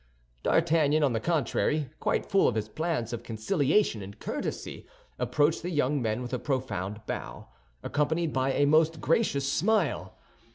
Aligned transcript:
D'Artagnan, 0.41 1.03
on 1.03 1.13
the 1.13 1.19
contrary, 1.19 1.91
quite 1.99 2.25
full 2.25 2.47
of 2.47 2.55
his 2.55 2.67
plans 2.67 3.13
of 3.13 3.21
conciliation 3.21 4.01
and 4.01 4.17
courtesy, 4.19 4.87
approached 5.19 5.61
the 5.61 5.69
young 5.69 6.01
men 6.01 6.23
with 6.23 6.33
a 6.33 6.39
profound 6.39 7.01
bow, 7.05 7.49
accompanied 7.83 8.33
by 8.33 8.51
a 8.51 8.65
most 8.65 8.99
gracious 8.99 9.47
smile. 9.47 10.15